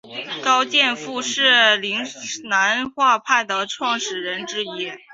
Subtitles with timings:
[0.43, 2.03] 高剑父是岭
[2.45, 4.91] 南画派的创始人之一。